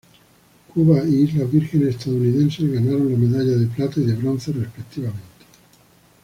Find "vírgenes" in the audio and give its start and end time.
1.51-1.89